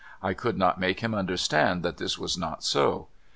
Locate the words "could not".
0.33-0.79